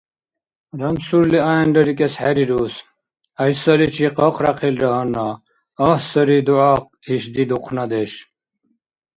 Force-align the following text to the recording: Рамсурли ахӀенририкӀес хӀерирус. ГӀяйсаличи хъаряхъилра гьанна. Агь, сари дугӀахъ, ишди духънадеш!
Рамсурли 0.79 1.39
ахӀенририкӀес 1.51 2.13
хӀерирус. 2.21 2.73
ГӀяйсаличи 3.37 4.07
хъаряхъилра 4.15 4.89
гьанна. 4.93 5.27
Агь, 5.87 6.01
сари 6.09 6.39
дугӀахъ, 6.45 6.85
ишди 7.13 7.43
духънадеш! 7.49 8.11